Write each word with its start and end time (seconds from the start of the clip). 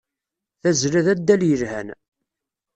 Tazzla 0.61 1.01
d 1.05 1.07
addal 1.13 1.41
yelhan. 1.49 1.87